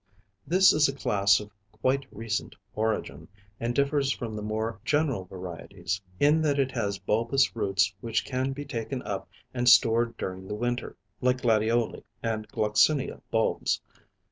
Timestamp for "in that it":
6.19-6.71